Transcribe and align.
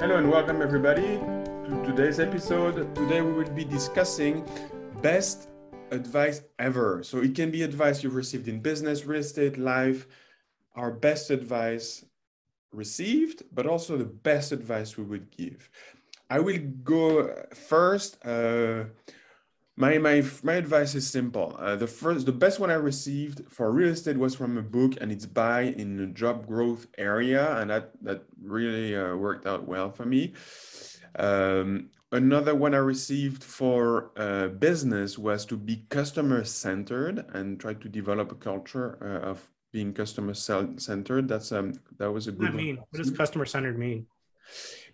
Hello 0.00 0.16
and 0.16 0.30
welcome 0.30 0.62
everybody 0.62 1.18
to 1.18 1.82
today's 1.84 2.20
episode. 2.20 2.94
Today 2.94 3.20
we 3.20 3.34
will 3.34 3.50
be 3.50 3.66
discussing 3.66 4.48
best 5.02 5.50
advice 5.90 6.40
ever. 6.58 7.02
So 7.02 7.18
it 7.18 7.34
can 7.34 7.50
be 7.50 7.62
advice 7.64 8.02
you've 8.02 8.14
received 8.14 8.48
in 8.48 8.60
business, 8.60 9.04
real 9.04 9.20
estate, 9.20 9.58
life, 9.58 10.08
our 10.74 10.90
best 10.90 11.28
advice 11.28 12.02
received, 12.72 13.42
but 13.52 13.66
also 13.66 13.98
the 13.98 14.06
best 14.06 14.52
advice 14.52 14.96
we 14.96 15.04
would 15.04 15.30
give. 15.36 15.68
I 16.30 16.40
will 16.40 16.60
go 16.82 17.34
first. 17.52 18.16
Uh, 18.24 18.84
my, 19.80 19.98
my, 19.98 20.22
my 20.42 20.54
advice 20.54 20.94
is 20.94 21.08
simple. 21.08 21.56
Uh, 21.58 21.74
the 21.74 21.86
first, 21.86 22.26
the 22.26 22.32
best 22.32 22.60
one 22.60 22.70
I 22.70 22.74
received 22.74 23.42
for 23.48 23.72
real 23.72 23.88
estate 23.88 24.16
was 24.16 24.34
from 24.34 24.58
a 24.58 24.62
book, 24.62 24.92
and 25.00 25.10
it's 25.10 25.26
buy 25.26 25.62
in 25.62 25.96
the 25.96 26.06
job 26.06 26.46
growth 26.46 26.86
area, 26.98 27.56
and 27.58 27.70
that 27.70 27.92
that 28.02 28.22
really 28.42 28.94
uh, 28.94 29.16
worked 29.16 29.46
out 29.46 29.66
well 29.66 29.90
for 29.90 30.04
me. 30.04 30.34
Um, 31.18 31.88
another 32.12 32.54
one 32.54 32.74
I 32.74 32.78
received 32.78 33.42
for 33.42 34.10
uh, 34.16 34.48
business 34.48 35.18
was 35.18 35.44
to 35.46 35.56
be 35.56 35.84
customer 35.88 36.44
centered 36.44 37.24
and 37.32 37.58
try 37.58 37.74
to 37.74 37.88
develop 37.88 38.32
a 38.32 38.36
culture 38.36 38.98
uh, 39.00 39.30
of 39.30 39.48
being 39.72 39.92
customer 39.94 40.34
centered. 40.34 41.28
That's 41.28 41.52
um 41.52 41.72
that 41.98 42.10
was 42.10 42.26
a 42.28 42.32
good. 42.32 42.52
What 42.52 42.54
mean? 42.54 42.76
What 42.76 43.02
does 43.02 43.10
customer 43.10 43.46
centered 43.46 43.78
mean? 43.78 44.06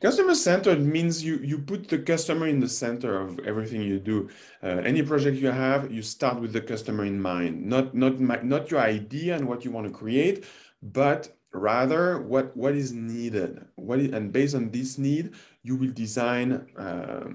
Customer 0.00 0.34
centered 0.34 0.80
means 0.80 1.24
you 1.24 1.38
you 1.38 1.58
put 1.58 1.88
the 1.88 1.98
customer 1.98 2.46
in 2.46 2.60
the 2.60 2.68
center 2.68 3.18
of 3.18 3.38
everything 3.40 3.80
you 3.82 3.98
do. 3.98 4.28
Uh, 4.62 4.82
any 4.84 5.02
project 5.02 5.38
you 5.38 5.50
have, 5.50 5.90
you 5.90 6.02
start 6.02 6.40
with 6.40 6.52
the 6.52 6.60
customer 6.60 7.04
in 7.04 7.20
mind, 7.20 7.64
not 7.64 7.94
not 7.94 8.20
my, 8.20 8.40
not 8.42 8.70
your 8.70 8.80
idea 8.80 9.34
and 9.36 9.48
what 9.48 9.64
you 9.64 9.70
want 9.70 9.86
to 9.86 9.92
create, 9.92 10.44
but 10.82 11.36
rather 11.52 12.20
what 12.20 12.54
what 12.56 12.74
is 12.74 12.92
needed. 12.92 13.64
What 13.76 14.00
is, 14.00 14.12
and 14.12 14.32
based 14.32 14.54
on 14.54 14.70
this 14.70 14.98
need, 14.98 15.32
you 15.62 15.76
will 15.76 15.92
design 15.92 16.66
uh, 16.76 17.30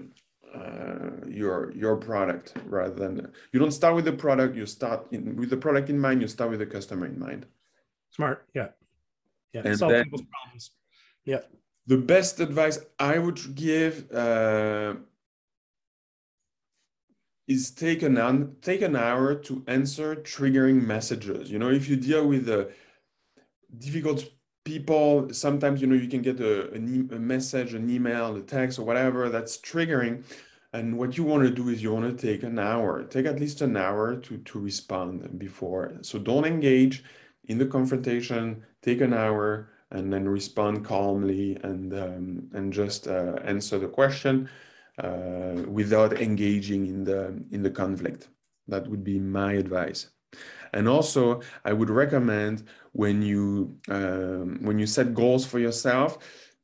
uh, 0.54 1.26
your 1.28 1.72
your 1.72 1.98
product 1.98 2.54
rather 2.66 2.94
than 2.94 3.32
you 3.54 3.60
don't 3.60 3.72
start 3.72 3.96
with 3.96 4.06
the 4.06 4.14
product. 4.14 4.56
You 4.56 4.68
start 4.68 5.08
in, 5.12 5.36
with 5.36 5.50
the 5.50 5.58
product 5.58 5.90
in 5.90 6.00
mind. 6.00 6.22
You 6.22 6.28
start 6.28 6.52
with 6.52 6.60
the 6.60 6.68
customer 6.68 7.08
in 7.08 7.18
mind. 7.18 7.48
Smart, 8.12 8.46
yeah, 8.54 8.68
yeah. 9.52 9.62
And 9.66 9.80
Solve 9.80 9.94
then, 9.94 10.04
people's 10.04 10.28
problems. 10.30 10.72
Yeah 11.26 11.42
the 11.88 11.98
best 11.98 12.40
advice 12.40 12.80
I 13.00 13.18
would 13.18 13.56
give 13.56 14.12
uh, 14.12 14.96
is 17.48 17.72
take 17.72 18.04
an 18.04 18.56
take 18.62 18.82
an 18.82 18.96
hour 18.96 19.36
to 19.36 19.64
answer 19.68 20.16
triggering 20.16 20.86
messages. 20.86 21.52
You 21.52 21.60
know, 21.60 21.70
if 21.70 21.90
you 21.90 21.96
deal 21.96 22.28
with 22.28 22.48
uh, 22.50 22.66
difficult 23.78 24.30
people, 24.64 25.34
sometimes 25.34 25.82
you 25.82 25.88
know 25.88 25.96
you 25.96 26.08
can 26.08 26.22
get 26.22 26.40
a, 26.40 26.72
a, 26.74 26.78
a 26.78 27.20
message, 27.20 27.74
an 27.74 27.90
email, 27.90 28.36
a 28.36 28.42
text, 28.42 28.80
or 28.80 28.86
whatever 28.86 29.30
that's 29.30 29.58
triggering. 29.58 30.24
And 30.74 30.98
what 30.98 31.18
you 31.18 31.26
want 31.26 31.44
to 31.44 31.50
do 31.50 31.68
is 31.68 31.84
you 31.84 31.92
want 31.94 32.18
to 32.18 32.28
take 32.28 32.44
an 32.44 32.58
hour, 32.58 33.04
take 33.04 33.26
at 33.26 33.40
least 33.40 33.62
an 33.62 33.76
hour 33.76 34.16
to 34.16 34.38
to 34.38 34.60
respond 34.60 35.38
before. 35.40 35.98
So 36.02 36.20
don't 36.20 36.46
engage 36.46 37.04
in 37.46 37.58
the 37.58 37.66
confrontation. 37.66 38.64
Take 38.82 39.02
an 39.02 39.14
hour 39.14 39.70
and 39.92 40.12
then 40.12 40.28
respond 40.28 40.86
calmly 40.86 41.58
and 41.64 41.94
um, 41.94 42.50
and 42.54 42.74
just 42.74 43.08
uh, 43.08 43.36
answer 43.44 43.78
the 43.80 43.88
question 43.88 44.50
uh, 45.04 45.64
without 45.68 46.22
engaging 46.22 46.88
in 46.88 47.04
the 47.04 47.44
in 47.52 47.62
the 47.62 47.70
conflict. 47.70 48.30
That 48.68 48.88
would 48.88 49.04
be 49.04 49.20
my 49.20 49.54
advice. 49.54 50.10
And 50.74 50.88
also, 50.88 51.42
I 51.66 51.74
would 51.74 51.90
recommend 51.90 52.64
when 52.94 53.22
you 53.22 53.78
um, 53.90 54.60
when 54.62 54.80
you 54.80 54.88
set 54.88 55.14
goals 55.14 55.46
for 55.46 55.60
yourself 55.60 56.18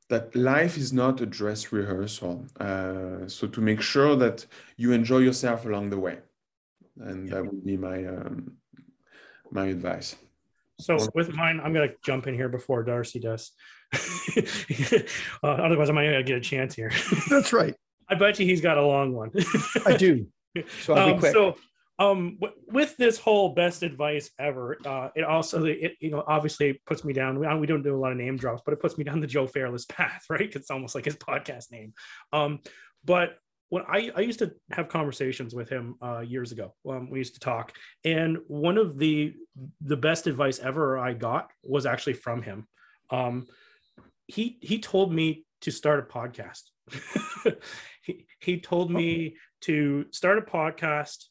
that 0.10 0.34
life 0.36 0.78
is 0.78 0.94
not 0.94 1.20
a 1.20 1.26
dress 1.26 1.74
rehearsal. 1.74 2.46
Uh, 2.60 3.28
so 3.28 3.46
to 3.48 3.60
make 3.60 3.82
sure 3.82 4.16
that 4.16 4.46
you 4.78 4.94
enjoy 4.94 5.18
yourself 5.18 5.66
along 5.66 5.90
the 5.90 6.00
way, 6.00 6.20
and 7.00 7.30
that 7.30 7.46
would 7.46 7.66
be 7.66 7.76
my 7.76 8.06
um, 8.06 8.54
my 9.52 9.68
advice. 9.68 10.16
So 10.80 10.98
with 11.16 11.34
mine, 11.34 11.60
I'm 11.64 11.74
gonna 11.74 11.94
jump 12.06 12.28
in 12.28 12.36
here 12.36 12.50
before 12.50 12.84
Darcy 12.84 13.20
does. 13.20 13.52
uh, 13.94 15.48
otherwise, 15.48 15.90
I 15.90 15.94
might 15.94 16.06
not 16.06 16.12
going 16.12 16.26
to 16.26 16.32
get 16.32 16.38
a 16.38 16.42
chance 16.42 16.76
here. 16.76 16.92
That's 17.30 17.54
right. 17.54 17.76
I 18.10 18.16
bet 18.16 18.40
you 18.40 18.46
he's 18.46 18.62
got 18.62 18.78
a 18.78 18.86
long 18.86 19.14
one. 19.14 19.32
I 19.86 19.96
do. 19.98 20.28
So 20.82 20.96
I'll 20.96 21.14
um, 21.14 21.22
So 21.22 21.56
um, 22.00 22.38
w- 22.42 22.60
with 22.70 22.98
this 22.98 23.20
whole 23.20 23.50
best 23.54 23.84
advice 23.84 24.32
ever, 24.40 24.76
uh, 24.84 25.10
it 25.16 25.24
also 25.24 25.66
it 25.66 25.94
you 26.00 26.10
know 26.10 26.24
obviously 26.26 26.82
puts 26.88 27.06
me 27.06 27.14
down. 27.14 27.38
We, 27.38 27.48
we 27.60 27.68
don't 27.68 27.84
do 27.84 27.96
a 27.96 28.00
lot 28.00 28.12
of 28.12 28.18
name 28.18 28.38
drops, 28.38 28.64
but 28.66 28.74
it 28.74 28.80
puts 28.80 28.98
me 28.98 29.04
down 29.04 29.20
the 29.20 29.28
Joe 29.28 29.46
Fairless 29.46 29.86
path, 29.86 30.24
right? 30.32 30.52
It's 30.56 30.72
almost 30.72 30.96
like 30.96 31.06
his 31.06 31.16
podcast 31.16 31.72
name. 31.72 31.94
Um, 32.34 32.62
but 33.06 33.38
when 33.70 33.84
I, 33.88 34.12
I 34.16 34.22
used 34.22 34.40
to 34.40 34.54
have 34.72 34.88
conversations 34.88 35.54
with 35.54 35.70
him 35.70 35.96
uh, 36.02 36.20
years 36.20 36.52
ago. 36.52 36.74
Um, 36.88 37.10
we 37.10 37.20
used 37.20 37.34
to 37.34 37.40
talk, 37.40 37.74
and 38.06 38.38
one 38.48 38.78
of 38.78 38.98
the 38.98 39.34
the 39.82 39.98
best 39.98 40.28
advice 40.28 40.60
ever 40.60 40.98
I 40.98 41.14
got 41.14 41.52
was 41.64 41.86
actually 41.86 42.14
from 42.14 42.42
him. 42.42 42.68
Um, 43.10 43.48
he 44.28 44.58
he 44.62 44.80
told 44.80 45.12
me 45.12 45.46
to 45.62 45.72
start 45.72 46.00
a 46.00 46.04
podcast. 46.04 46.64
he 48.02 48.26
he 48.40 48.60
told 48.60 48.90
me 48.90 49.36
to 49.62 50.06
start 50.12 50.38
a 50.38 50.42
podcast, 50.42 51.26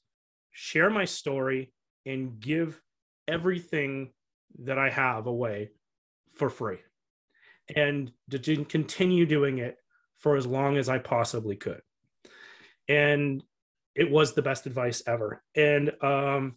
share 0.52 0.90
my 0.90 1.06
story, 1.06 1.72
and 2.04 2.38
give 2.38 2.80
everything 3.26 4.12
that 4.64 4.78
I 4.78 4.90
have 4.90 5.26
away 5.26 5.70
for 6.34 6.50
free, 6.50 6.78
and 7.74 8.12
to 8.30 8.64
continue 8.66 9.24
doing 9.24 9.58
it 9.58 9.76
for 10.18 10.36
as 10.36 10.46
long 10.46 10.76
as 10.76 10.90
I 10.90 10.98
possibly 10.98 11.56
could 11.56 11.80
and 12.88 13.42
it 13.94 14.10
was 14.10 14.34
the 14.34 14.42
best 14.42 14.66
advice 14.66 15.02
ever. 15.06 15.42
And 15.54 15.92
um 16.02 16.56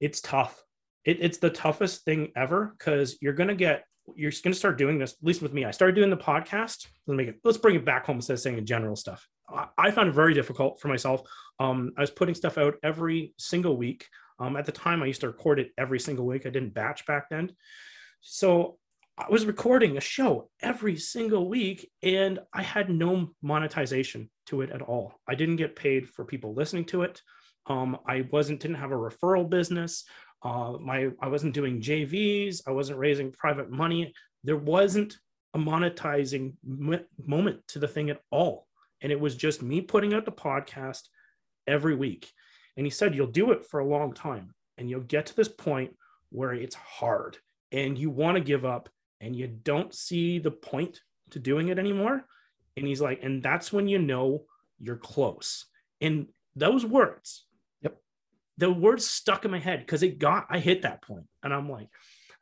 it's 0.00 0.20
tough. 0.20 0.62
It, 1.04 1.18
it's 1.20 1.38
the 1.38 1.50
toughest 1.50 2.04
thing 2.04 2.32
ever 2.36 2.74
because 2.76 3.16
you're 3.20 3.32
gonna 3.32 3.54
get 3.54 3.84
you're 4.14 4.30
going 4.30 4.52
to 4.52 4.58
start 4.58 4.78
doing 4.78 4.98
this 4.98 5.12
at 5.12 5.26
least 5.26 5.42
with 5.42 5.52
me. 5.52 5.64
I 5.64 5.70
started 5.70 5.96
doing 5.96 6.10
the 6.10 6.16
podcast. 6.16 6.86
Let's 7.06 7.16
make 7.16 7.28
it 7.28 7.40
let's 7.44 7.58
bring 7.58 7.76
it 7.76 7.84
back 7.84 8.06
home 8.06 8.16
instead 8.16 8.34
of 8.34 8.40
saying 8.40 8.64
general 8.66 8.96
stuff. 8.96 9.26
I, 9.48 9.66
I 9.76 9.90
found 9.90 10.08
it 10.08 10.14
very 10.14 10.34
difficult 10.34 10.80
for 10.80 10.88
myself. 10.88 11.22
Um, 11.58 11.92
i 11.96 12.00
was 12.00 12.10
putting 12.10 12.34
stuff 12.34 12.58
out 12.58 12.74
every 12.82 13.34
single 13.38 13.76
week. 13.76 14.06
Um, 14.38 14.56
at 14.56 14.66
the 14.66 14.72
time 14.72 15.02
i 15.02 15.06
used 15.06 15.22
to 15.22 15.28
record 15.28 15.58
it 15.58 15.72
every 15.78 15.98
single 15.98 16.26
week. 16.26 16.46
I 16.46 16.50
didn't 16.50 16.74
batch 16.74 17.06
back 17.06 17.28
then. 17.30 17.52
So 18.20 18.78
I 19.18 19.30
was 19.30 19.46
recording 19.46 19.96
a 19.96 20.00
show 20.00 20.50
every 20.60 20.96
single 20.96 21.48
week 21.48 21.90
and 22.02 22.38
I 22.52 22.62
had 22.62 22.90
no 22.90 23.30
monetization 23.40 24.30
to 24.46 24.62
it 24.62 24.70
at 24.70 24.82
all. 24.82 25.14
I 25.28 25.34
didn't 25.34 25.56
get 25.56 25.76
paid 25.76 26.08
for 26.08 26.24
people 26.24 26.54
listening 26.54 26.84
to 26.86 27.02
it. 27.02 27.20
Um, 27.66 27.98
I 28.06 28.26
wasn't 28.30 28.60
didn't 28.60 28.76
have 28.76 28.92
a 28.92 28.96
referral 28.96 29.48
business. 29.48 30.04
Uh, 30.42 30.76
my 30.80 31.10
I 31.20 31.28
wasn't 31.28 31.54
doing 31.54 31.80
JVs. 31.80 32.62
I 32.66 32.70
wasn't 32.70 32.98
raising 32.98 33.32
private 33.32 33.70
money. 33.70 34.12
There 34.44 34.56
wasn't 34.56 35.16
a 35.54 35.58
monetizing 35.58 36.54
m- 36.66 37.04
moment 37.24 37.60
to 37.68 37.78
the 37.78 37.88
thing 37.88 38.10
at 38.10 38.20
all. 38.30 38.66
And 39.00 39.10
it 39.10 39.18
was 39.18 39.34
just 39.34 39.62
me 39.62 39.80
putting 39.80 40.14
out 40.14 40.24
the 40.24 40.32
podcast 40.32 41.02
every 41.66 41.94
week. 41.94 42.30
And 42.76 42.86
he 42.86 42.90
said, 42.90 43.14
You'll 43.14 43.26
do 43.26 43.52
it 43.52 43.66
for 43.66 43.80
a 43.80 43.86
long 43.86 44.12
time 44.12 44.54
and 44.78 44.88
you'll 44.90 45.00
get 45.00 45.26
to 45.26 45.36
this 45.36 45.48
point 45.48 45.96
where 46.30 46.52
it's 46.52 46.74
hard 46.74 47.38
and 47.72 47.96
you 47.96 48.10
want 48.10 48.36
to 48.36 48.42
give 48.42 48.64
up 48.64 48.88
and 49.20 49.34
you 49.34 49.46
don't 49.46 49.94
see 49.94 50.38
the 50.38 50.50
point 50.50 51.00
to 51.30 51.38
doing 51.38 51.68
it 51.68 51.78
anymore. 51.78 52.24
And 52.76 52.86
he's 52.86 53.00
like, 53.00 53.20
and 53.22 53.42
that's 53.42 53.72
when 53.72 53.88
you 53.88 53.98
know 53.98 54.44
you're 54.78 54.96
close. 54.96 55.66
And 56.00 56.26
those 56.54 56.84
words, 56.84 57.46
yep, 57.80 57.96
the 58.58 58.70
words 58.70 59.08
stuck 59.08 59.44
in 59.44 59.50
my 59.50 59.58
head 59.58 59.80
because 59.80 60.02
it 60.02 60.18
got, 60.18 60.46
I 60.50 60.58
hit 60.58 60.82
that 60.82 61.02
point, 61.02 61.26
and 61.42 61.54
I'm 61.54 61.70
like, 61.70 61.88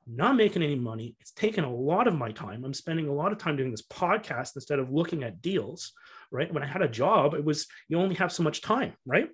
I'm 0.06 0.16
not 0.16 0.36
making 0.36 0.62
any 0.62 0.74
money. 0.74 1.16
It's 1.20 1.32
taken 1.32 1.64
a 1.64 1.74
lot 1.74 2.08
of 2.08 2.16
my 2.16 2.30
time. 2.32 2.64
I'm 2.64 2.74
spending 2.74 3.08
a 3.08 3.14
lot 3.14 3.32
of 3.32 3.38
time 3.38 3.56
doing 3.56 3.70
this 3.70 3.86
podcast 3.86 4.56
instead 4.56 4.78
of 4.78 4.92
looking 4.92 5.22
at 5.22 5.40
deals, 5.40 5.92
right? 6.30 6.52
When 6.52 6.62
I 6.62 6.66
had 6.66 6.82
a 6.82 6.88
job, 6.88 7.34
it 7.34 7.44
was 7.44 7.66
you 7.88 7.98
only 7.98 8.16
have 8.16 8.32
so 8.32 8.42
much 8.42 8.60
time, 8.60 8.94
right? 9.06 9.28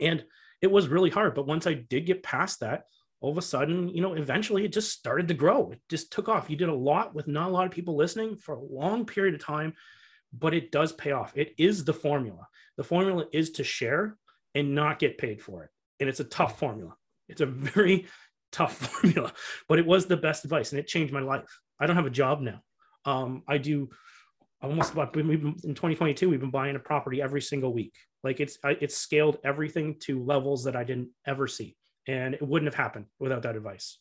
And 0.00 0.24
it 0.62 0.70
was 0.70 0.88
really 0.88 1.10
hard. 1.10 1.34
But 1.34 1.46
once 1.46 1.66
I 1.66 1.74
did 1.74 2.06
get 2.06 2.22
past 2.22 2.60
that, 2.60 2.84
all 3.20 3.30
of 3.30 3.38
a 3.38 3.42
sudden, 3.42 3.88
you 3.88 4.00
know, 4.00 4.14
eventually 4.14 4.64
it 4.64 4.72
just 4.72 4.92
started 4.92 5.28
to 5.28 5.34
grow. 5.34 5.70
It 5.72 5.80
just 5.88 6.12
took 6.12 6.28
off. 6.28 6.50
You 6.50 6.56
did 6.56 6.68
a 6.68 6.74
lot 6.74 7.14
with 7.14 7.26
not 7.26 7.48
a 7.48 7.52
lot 7.52 7.66
of 7.66 7.72
people 7.72 7.96
listening 7.96 8.36
for 8.36 8.54
a 8.54 8.60
long 8.62 9.06
period 9.06 9.34
of 9.34 9.44
time, 9.44 9.74
but 10.38 10.54
it 10.54 10.72
does 10.72 10.92
pay 10.92 11.12
off. 11.12 11.32
It 11.36 11.54
is 11.58 11.84
the 11.84 11.92
formula. 11.92 12.46
The 12.76 12.84
formula 12.84 13.26
is 13.32 13.50
to 13.52 13.64
share 13.64 14.16
and 14.54 14.74
not 14.74 14.98
get 14.98 15.18
paid 15.18 15.42
for 15.42 15.64
it. 15.64 15.70
And 16.00 16.08
it's 16.08 16.20
a 16.20 16.24
tough 16.24 16.58
formula. 16.58 16.94
It's 17.28 17.40
a 17.40 17.46
very 17.74 18.06
tough 18.52 18.76
formula, 18.76 19.32
but 19.68 19.78
it 19.78 19.86
was 19.86 20.06
the 20.06 20.16
best 20.16 20.44
advice 20.44 20.72
and 20.72 20.78
it 20.78 20.86
changed 20.86 21.12
my 21.12 21.20
life. 21.20 21.60
I 21.80 21.86
don't 21.86 21.96
have 21.96 22.06
a 22.06 22.10
job 22.10 22.40
now. 22.40 22.60
Um, 23.04 23.42
I 23.48 23.58
do 23.58 23.90
almost 24.62 24.94
about 24.94 25.14
in 25.14 25.28
2022 25.28 26.30
we've 26.30 26.40
been 26.40 26.50
buying 26.50 26.74
a 26.74 26.78
property 26.78 27.20
every 27.20 27.42
single 27.42 27.74
week 27.74 27.92
like 28.22 28.40
it's 28.40 28.56
it's 28.64 28.96
scaled 28.96 29.36
everything 29.44 29.94
to 29.98 30.24
levels 30.24 30.64
that 30.64 30.74
i 30.74 30.82
didn't 30.82 31.10
ever 31.26 31.46
see 31.46 31.76
and 32.06 32.34
it 32.34 32.42
wouldn't 32.42 32.72
have 32.72 32.82
happened 32.82 33.06
without 33.18 33.42
that 33.42 33.56
advice. 33.56 33.98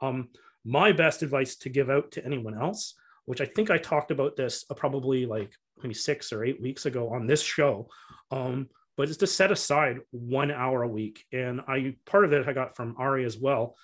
Um, 0.00 0.28
my 0.64 0.92
best 0.92 1.22
advice 1.22 1.56
to 1.56 1.68
give 1.68 1.90
out 1.90 2.12
to 2.12 2.24
anyone 2.24 2.58
else 2.58 2.94
which 3.30 3.40
I 3.40 3.46
think 3.46 3.70
I 3.70 3.78
talked 3.78 4.10
about 4.10 4.34
this 4.34 4.64
uh, 4.70 4.74
probably 4.74 5.24
like 5.24 5.52
maybe 5.80 5.94
six 5.94 6.32
or 6.32 6.44
eight 6.44 6.60
weeks 6.60 6.84
ago 6.84 7.10
on 7.10 7.28
this 7.28 7.40
show. 7.40 7.86
Um, 8.32 8.68
but 8.96 9.08
it's 9.08 9.18
to 9.18 9.26
set 9.28 9.52
aside 9.52 9.98
one 10.10 10.50
hour 10.50 10.82
a 10.82 10.88
week. 10.88 11.24
And 11.32 11.60
I 11.68 11.94
part 12.06 12.24
of 12.24 12.32
it 12.32 12.48
I 12.48 12.52
got 12.52 12.74
from 12.74 12.96
Ari 12.98 13.24
as 13.24 13.38
well. 13.38 13.76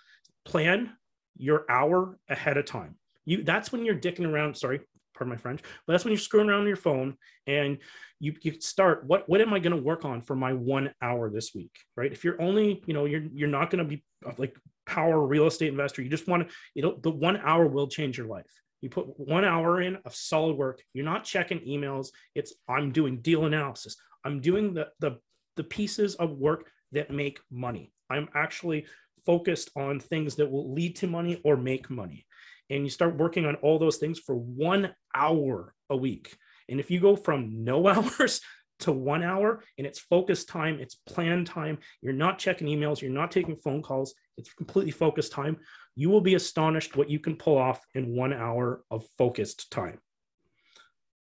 Plan 0.45 0.91
your 1.37 1.65
hour 1.71 2.19
ahead 2.29 2.57
of 2.57 2.65
time. 2.65 2.97
You 3.25 3.45
that's 3.45 3.71
when 3.71 3.85
you're 3.85 3.95
dicking 3.95 4.29
around. 4.29 4.57
Sorry, 4.57 4.81
pardon 5.15 5.31
my 5.31 5.37
French, 5.37 5.63
but 5.87 5.93
that's 5.93 6.05
when 6.05 6.11
you're 6.11 6.19
screwing 6.19 6.51
around 6.51 6.63
on 6.63 6.67
your 6.67 6.75
phone 6.75 7.17
and 7.47 7.79
you, 8.19 8.35
you 8.43 8.61
start 8.61 9.05
what 9.07 9.29
what 9.29 9.41
am 9.41 9.55
I 9.55 9.61
going 9.61 9.77
to 9.77 9.83
work 9.83 10.05
on 10.05 10.23
for 10.23 10.35
my 10.35 10.55
one 10.55 10.93
hour 11.01 11.31
this 11.31 11.55
week, 11.55 11.77
right? 11.97 12.11
If 12.11 12.25
you're 12.25 12.43
only, 12.43 12.83
you 12.87 12.95
know, 12.95 13.05
you're 13.05 13.23
you're 13.33 13.49
not 13.49 13.71
going 13.71 13.85
to 13.85 13.89
be 13.89 14.03
uh, 14.27 14.33
like 14.39 14.57
power 14.87 15.25
real 15.25 15.47
estate 15.47 15.69
investor. 15.69 16.03
You 16.03 16.11
just 16.11 16.27
want 16.27 16.49
to, 16.49 16.55
know, 16.83 16.99
the 17.01 17.13
one 17.13 17.37
hour 17.37 17.69
will 17.69 17.87
change 17.87 18.19
your 18.19 18.27
life. 18.27 18.51
You 18.87 18.91
put 18.91 19.19
one 19.19 19.45
hour 19.45 19.81
in 19.83 19.97
of 20.05 20.15
solid 20.15 20.57
work. 20.57 20.81
You're 20.95 21.05
not 21.05 21.25
checking 21.25 21.59
emails. 21.61 22.11
It's 22.37 22.55
I'm 22.69 22.93
doing 22.93 23.21
deal 23.21 23.45
analysis. 23.45 23.97
I'm 24.25 24.41
doing 24.41 24.75
the 24.75 24.87
the 25.01 25.19
the 25.57 25.65
pieces 25.65 26.15
of 26.15 26.39
work 26.39 26.71
that 26.93 27.11
make 27.11 27.41
money. 27.51 27.93
I'm 28.09 28.29
actually 28.37 28.87
focused 29.25 29.71
on 29.75 29.99
things 29.99 30.37
that 30.37 30.49
will 30.49 30.73
lead 30.73 30.95
to 30.97 31.09
money 31.09 31.41
or 31.43 31.57
make 31.57 31.91
money 31.91 32.27
and 32.71 32.85
you 32.85 32.91
start 32.91 33.17
working 33.17 33.45
on 33.45 33.57
all 33.57 33.81
those 33.81 33.97
things 33.97 34.21
for 34.21 34.37
one 34.37 34.95
hour 35.17 35.75
a 35.91 35.97
week. 35.97 36.37
And 36.69 36.79
if 36.79 36.91
you 36.91 37.01
go 37.01 37.17
from 37.17 37.65
no 37.65 37.89
hours 37.89 38.41
to 38.81 38.93
one 38.93 39.25
hour 39.25 39.65
and 39.79 39.87
it's 39.87 39.99
focused 39.99 40.49
time, 40.49 40.79
it's 40.81 40.95
planned 40.95 41.49
time, 41.49 41.79
you're 42.03 42.13
not 42.13 42.39
checking 42.39 42.69
emails, 42.69 43.01
you're 43.01 43.11
not 43.11 43.33
taking 43.33 43.57
phone 43.57 43.83
calls, 43.83 44.15
it's 44.37 44.53
completely 44.53 44.93
focused 44.93 45.33
time, 45.33 45.57
you 45.97 46.11
will 46.11 46.21
be 46.21 46.35
astonished 46.35 46.97
what 46.97 47.11
you 47.11 47.19
can 47.19 47.37
pull 47.37 47.57
off 47.57 47.85
in 47.95 48.15
one 48.15 48.33
hour 48.33 48.85
of 48.91 49.05
focused 49.17 49.71
time. 49.71 49.99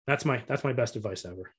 That's 0.06 0.24
my 0.24 0.42
that's 0.46 0.64
my 0.64 0.72
best 0.72 0.96
advice 0.96 1.24
ever. 1.24 1.52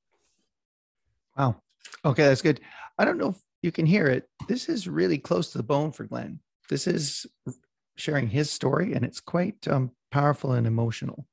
Wow. 1.37 1.61
Okay, 2.03 2.23
that's 2.23 2.41
good. 2.41 2.59
I 2.97 3.05
don't 3.05 3.17
know 3.17 3.29
if 3.29 3.37
you 3.61 3.71
can 3.71 3.85
hear 3.85 4.07
it. 4.07 4.27
This 4.47 4.69
is 4.69 4.87
really 4.87 5.17
close 5.17 5.51
to 5.51 5.57
the 5.57 5.63
bone 5.63 5.91
for 5.91 6.03
Glenn. 6.03 6.39
This 6.69 6.87
is 6.87 7.25
sharing 7.95 8.27
his 8.27 8.49
story, 8.49 8.93
and 8.93 9.05
it's 9.05 9.19
quite 9.19 9.67
um, 9.67 9.91
powerful 10.11 10.53
and 10.53 10.67
emotional. 10.67 11.27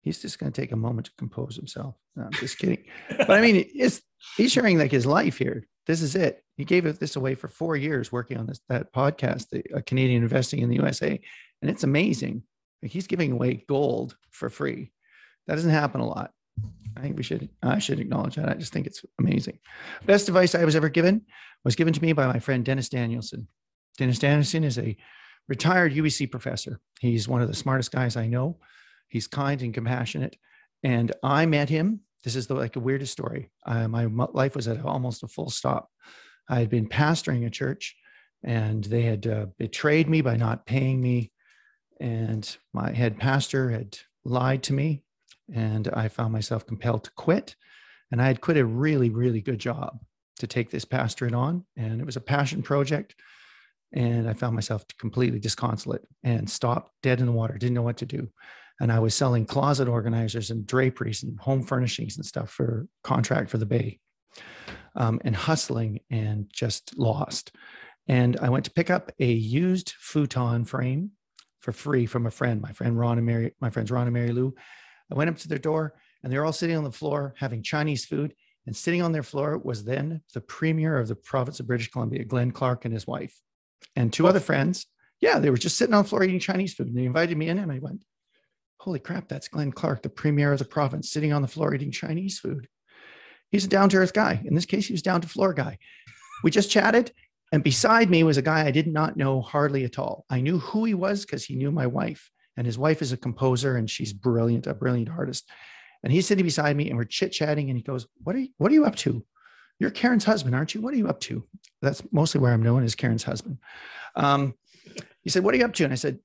He's 0.00 0.20
just 0.20 0.38
going 0.38 0.52
to 0.52 0.60
take 0.60 0.72
a 0.72 0.76
moment 0.76 1.06
to 1.06 1.12
compose 1.16 1.56
himself. 1.56 1.96
No, 2.16 2.24
I'm 2.24 2.32
just 2.32 2.58
kidding. 2.58 2.84
but 3.08 3.30
I 3.30 3.40
mean, 3.40 3.64
it's 3.74 4.02
he's 4.36 4.52
sharing 4.52 4.78
like 4.78 4.92
his 4.92 5.06
life 5.06 5.38
here. 5.38 5.66
This 5.86 6.02
is 6.02 6.14
it. 6.14 6.43
He 6.56 6.64
gave 6.64 6.98
this 6.98 7.16
away 7.16 7.34
for 7.34 7.48
four 7.48 7.76
years 7.76 8.12
working 8.12 8.38
on 8.38 8.46
this 8.46 8.60
that 8.68 8.92
podcast, 8.92 9.48
the 9.50 9.64
uh, 9.74 9.80
Canadian 9.86 10.22
Investing 10.22 10.60
in 10.60 10.68
the 10.68 10.76
USA, 10.76 11.20
and 11.60 11.70
it's 11.70 11.84
amazing. 11.84 12.42
He's 12.82 13.06
giving 13.06 13.32
away 13.32 13.64
gold 13.68 14.16
for 14.30 14.50
free. 14.50 14.92
That 15.46 15.56
doesn't 15.56 15.70
happen 15.70 16.00
a 16.00 16.06
lot. 16.06 16.32
I 16.96 17.00
think 17.00 17.16
we 17.16 17.22
should 17.22 17.48
I 17.62 17.78
should 17.78 18.00
acknowledge 18.00 18.36
that. 18.36 18.48
I 18.48 18.54
just 18.54 18.72
think 18.72 18.86
it's 18.86 19.04
amazing. 19.18 19.58
Best 20.06 20.28
advice 20.28 20.54
I 20.54 20.64
was 20.64 20.76
ever 20.76 20.88
given 20.88 21.22
was 21.64 21.76
given 21.76 21.92
to 21.92 22.02
me 22.02 22.12
by 22.12 22.26
my 22.26 22.38
friend 22.38 22.64
Dennis 22.64 22.88
Danielson. 22.88 23.48
Dennis 23.98 24.18
Danielson 24.18 24.64
is 24.64 24.78
a 24.78 24.96
retired 25.48 25.92
UBC 25.92 26.30
professor. 26.30 26.80
He's 27.00 27.28
one 27.28 27.42
of 27.42 27.48
the 27.48 27.54
smartest 27.54 27.92
guys 27.92 28.16
I 28.16 28.26
know. 28.26 28.58
He's 29.08 29.26
kind 29.26 29.60
and 29.62 29.74
compassionate. 29.74 30.36
And 30.82 31.12
I 31.22 31.46
met 31.46 31.68
him. 31.68 32.00
This 32.22 32.36
is 32.36 32.46
the 32.46 32.54
like 32.54 32.72
the 32.72 32.80
weirdest 32.80 33.12
story. 33.12 33.50
Uh, 33.66 33.88
my 33.88 34.04
life 34.04 34.56
was 34.56 34.68
at 34.68 34.84
almost 34.84 35.22
a 35.22 35.28
full 35.28 35.50
stop. 35.50 35.90
I 36.48 36.60
had 36.60 36.70
been 36.70 36.88
pastoring 36.88 37.46
a 37.46 37.50
church, 37.50 37.96
and 38.42 38.84
they 38.84 39.02
had 39.02 39.26
uh, 39.26 39.46
betrayed 39.58 40.08
me 40.08 40.20
by 40.20 40.36
not 40.36 40.66
paying 40.66 41.00
me. 41.00 41.32
And 42.00 42.56
my 42.72 42.92
head 42.92 43.18
pastor 43.18 43.70
had 43.70 43.98
lied 44.24 44.62
to 44.64 44.72
me, 44.72 45.02
and 45.52 45.88
I 45.88 46.08
found 46.08 46.32
myself 46.32 46.66
compelled 46.66 47.04
to 47.04 47.10
quit. 47.12 47.56
And 48.10 48.20
I 48.20 48.26
had 48.26 48.40
quit 48.40 48.56
a 48.56 48.64
really, 48.64 49.10
really 49.10 49.40
good 49.40 49.58
job 49.58 49.98
to 50.38 50.46
take 50.46 50.70
this 50.70 50.84
pastorate 50.84 51.34
on, 51.34 51.64
and 51.76 52.00
it 52.00 52.04
was 52.04 52.16
a 52.16 52.20
passion 52.20 52.62
project 52.62 53.14
and 53.94 54.28
I 54.28 54.32
found 54.32 54.54
myself 54.54 54.84
completely 54.98 55.38
disconsolate 55.38 56.02
and 56.24 56.50
stopped 56.50 56.90
dead 57.02 57.20
in 57.20 57.26
the 57.26 57.32
water, 57.32 57.56
didn't 57.56 57.74
know 57.74 57.82
what 57.82 57.98
to 57.98 58.06
do. 58.06 58.28
And 58.80 58.90
I 58.90 58.98
was 58.98 59.14
selling 59.14 59.46
closet 59.46 59.86
organizers 59.86 60.50
and 60.50 60.66
draperies 60.66 61.22
and 61.22 61.38
home 61.38 61.62
furnishings 61.62 62.16
and 62.16 62.26
stuff 62.26 62.50
for 62.50 62.88
contract 63.04 63.50
for 63.50 63.58
the 63.58 63.66
Bay 63.66 64.00
um, 64.94 65.20
and 65.24 65.34
hustling 65.34 66.00
and 66.10 66.50
just 66.52 66.96
lost. 66.98 67.52
And 68.06 68.36
I 68.40 68.50
went 68.50 68.66
to 68.66 68.70
pick 68.70 68.90
up 68.90 69.12
a 69.18 69.26
used 69.26 69.94
futon 69.98 70.64
frame 70.64 71.12
for 71.60 71.72
free 71.72 72.06
from 72.06 72.26
a 72.26 72.30
friend, 72.30 72.60
my 72.60 72.72
friend 72.72 72.98
Ron 72.98 73.18
and 73.18 73.26
Mary, 73.26 73.54
my 73.60 73.70
friends 73.70 73.90
Ron 73.90 74.06
and 74.06 74.14
Mary 74.14 74.32
Lou. 74.32 74.54
I 75.10 75.14
went 75.14 75.30
up 75.30 75.38
to 75.38 75.48
their 75.48 75.58
door 75.58 75.94
and 76.22 76.32
they're 76.32 76.44
all 76.44 76.52
sitting 76.52 76.76
on 76.76 76.84
the 76.84 76.92
floor 76.92 77.34
having 77.38 77.62
Chinese 77.62 78.04
food. 78.04 78.34
And 78.66 78.74
sitting 78.74 79.02
on 79.02 79.12
their 79.12 79.22
floor 79.22 79.58
was 79.58 79.84
then 79.84 80.22
the 80.32 80.40
premier 80.40 80.98
of 80.98 81.08
the 81.08 81.14
province 81.14 81.60
of 81.60 81.66
British 81.66 81.90
Columbia, 81.90 82.24
Glen 82.24 82.50
Clark 82.50 82.86
and 82.86 82.94
his 82.94 83.06
wife 83.06 83.38
and 83.94 84.12
two 84.12 84.26
other 84.26 84.40
friends. 84.40 84.86
Yeah, 85.20 85.38
they 85.38 85.50
were 85.50 85.58
just 85.58 85.76
sitting 85.76 85.94
on 85.94 86.02
the 86.02 86.08
floor 86.08 86.24
eating 86.24 86.40
Chinese 86.40 86.74
food. 86.74 86.88
And 86.88 86.96
they 86.96 87.04
invited 87.04 87.36
me 87.36 87.48
in, 87.48 87.58
and 87.58 87.70
I 87.70 87.78
went, 87.78 88.04
Holy 88.80 88.98
crap, 88.98 89.28
that's 89.28 89.48
Glen 89.48 89.72
Clark, 89.72 90.02
the 90.02 90.10
premier 90.10 90.52
of 90.52 90.58
the 90.58 90.64
province, 90.64 91.10
sitting 91.10 91.32
on 91.32 91.40
the 91.40 91.48
floor 91.48 91.74
eating 91.74 91.90
Chinese 91.90 92.38
food. 92.38 92.68
He's 93.54 93.66
a 93.66 93.68
down 93.68 93.88
to 93.90 93.98
earth 93.98 94.12
guy. 94.12 94.42
In 94.44 94.56
this 94.56 94.66
case, 94.66 94.88
he 94.88 94.92
was 94.92 95.00
down 95.00 95.20
to 95.20 95.28
floor 95.28 95.54
guy. 95.54 95.78
We 96.42 96.50
just 96.50 96.72
chatted. 96.72 97.12
And 97.52 97.62
beside 97.62 98.10
me 98.10 98.24
was 98.24 98.36
a 98.36 98.42
guy 98.42 98.66
I 98.66 98.72
did 98.72 98.88
not 98.88 99.16
know 99.16 99.42
hardly 99.42 99.84
at 99.84 99.96
all. 99.96 100.24
I 100.28 100.40
knew 100.40 100.58
who 100.58 100.84
he 100.84 100.94
was 100.94 101.24
because 101.24 101.44
he 101.44 101.54
knew 101.54 101.70
my 101.70 101.86
wife. 101.86 102.32
And 102.56 102.66
his 102.66 102.78
wife 102.78 103.00
is 103.00 103.12
a 103.12 103.16
composer 103.16 103.76
and 103.76 103.88
she's 103.88 104.12
brilliant, 104.12 104.66
a 104.66 104.74
brilliant 104.74 105.08
artist. 105.08 105.48
And 106.02 106.12
he's 106.12 106.26
sitting 106.26 106.44
beside 106.44 106.76
me 106.76 106.88
and 106.88 106.98
we're 106.98 107.04
chit 107.04 107.30
chatting. 107.30 107.70
And 107.70 107.78
he 107.78 107.84
goes, 107.84 108.08
What 108.24 108.34
are 108.34 108.40
you, 108.40 108.48
what 108.58 108.72
are 108.72 108.74
you 108.74 108.86
up 108.86 108.96
to? 108.96 109.24
You're 109.78 109.92
Karen's 109.92 110.24
husband, 110.24 110.56
aren't 110.56 110.74
you? 110.74 110.80
What 110.80 110.92
are 110.92 110.96
you 110.96 111.06
up 111.06 111.20
to? 111.20 111.46
That's 111.80 112.02
mostly 112.10 112.40
where 112.40 112.52
I'm 112.52 112.62
known 112.64 112.82
as 112.82 112.96
Karen's 112.96 113.22
husband. 113.22 113.58
Um, 114.16 114.54
he 115.22 115.30
said, 115.30 115.44
What 115.44 115.54
are 115.54 115.58
you 115.58 115.64
up 115.64 115.74
to? 115.74 115.84
And 115.84 115.92
I 115.92 115.96
said, 115.96 116.18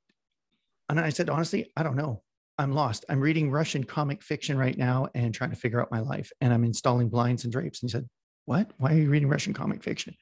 and 0.90 1.00
I 1.00 1.10
said, 1.10 1.30
honestly, 1.30 1.72
I 1.78 1.84
don't 1.84 1.96
know. 1.96 2.24
I'm 2.60 2.74
lost. 2.74 3.06
I'm 3.08 3.22
reading 3.22 3.50
Russian 3.50 3.86
comic 3.86 4.22
fiction 4.22 4.58
right 4.58 4.78
now 4.78 5.08
and 5.16 5.34
trying 5.34 5.52
to 5.52 5.56
figure 5.56 5.82
out 5.82 5.92
my 5.92 6.02
life. 6.02 6.30
And 6.42 6.54
I'm 6.54 6.66
installing 6.66 7.08
blinds 7.08 7.46
and 7.46 7.54
drapes. 7.54 7.82
And 7.82 7.90
he 7.90 7.92
said, 7.94 8.06
What? 8.46 8.72
Why 8.78 8.92
are 8.92 8.98
you 8.98 9.10
reading 9.10 9.30
Russian 9.30 9.54
comic 9.54 9.82
fiction? 9.82 10.14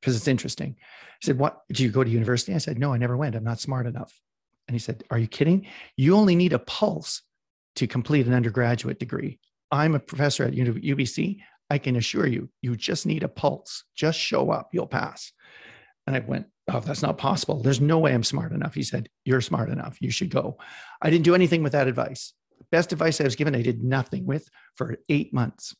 Because 0.00 0.16
it's 0.16 0.26
interesting. 0.26 0.76
He 1.20 1.26
said, 1.26 1.38
What? 1.38 1.60
Do 1.70 1.82
you 1.82 1.90
go 1.90 2.02
to 2.02 2.08
university? 2.08 2.54
I 2.54 2.58
said, 2.58 2.78
No, 2.78 2.94
I 2.94 2.96
never 2.96 3.16
went. 3.16 3.36
I'm 3.36 3.44
not 3.44 3.60
smart 3.60 3.86
enough. 3.86 4.18
And 4.66 4.74
he 4.74 4.78
said, 4.78 5.04
Are 5.10 5.18
you 5.18 5.28
kidding? 5.28 5.66
You 5.98 6.16
only 6.16 6.34
need 6.34 6.54
a 6.54 6.58
pulse 6.58 7.20
to 7.76 7.86
complete 7.86 8.26
an 8.26 8.32
undergraduate 8.32 8.98
degree. 8.98 9.38
I'm 9.70 9.94
a 9.94 10.00
professor 10.00 10.44
at 10.44 10.54
UBC. 10.54 11.40
I 11.68 11.78
can 11.78 11.96
assure 11.96 12.26
you, 12.26 12.50
you 12.60 12.76
just 12.76 13.06
need 13.06 13.22
a 13.22 13.28
pulse. 13.28 13.84
Just 13.94 14.18
show 14.18 14.50
up, 14.50 14.70
you'll 14.72 14.86
pass. 14.86 15.32
And 16.06 16.16
I 16.16 16.20
went, 16.20 16.46
Oh, 16.72 16.80
that's 16.80 17.02
not 17.02 17.18
possible. 17.18 17.62
There's 17.62 17.80
no 17.80 17.98
way 17.98 18.14
I'm 18.14 18.24
smart 18.24 18.52
enough. 18.52 18.74
He 18.74 18.82
said, 18.82 19.08
You're 19.24 19.42
smart 19.42 19.68
enough. 19.68 19.98
You 20.00 20.10
should 20.10 20.30
go. 20.30 20.56
I 21.02 21.10
didn't 21.10 21.24
do 21.24 21.34
anything 21.34 21.62
with 21.62 21.72
that 21.72 21.86
advice. 21.86 22.32
Best 22.70 22.92
advice 22.92 23.20
I 23.20 23.24
was 23.24 23.36
given, 23.36 23.54
I 23.54 23.62
did 23.62 23.84
nothing 23.84 24.24
with 24.24 24.48
for 24.76 24.96
eight 25.08 25.34
months. 25.34 25.76